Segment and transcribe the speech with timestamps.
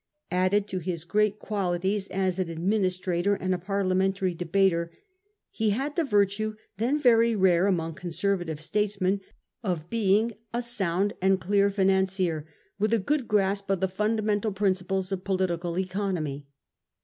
[0.31, 4.91] Added to his great qualities as an ad ministrator and a Parliamentary debater,
[5.51, 9.21] he had the virtue, then very rare among Conservative states men,
[9.63, 12.47] of being a sound and clear financier,
[12.79, 16.47] with a good grasp of the fundamental principles of political economy.